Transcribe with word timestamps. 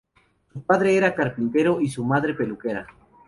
Su 0.51 0.63
padre 0.63 0.95
era 0.97 1.13
carpintero 1.13 1.79
y 1.79 1.87
su 1.87 2.03
madre 2.03 2.33
peluquera. 2.33 2.87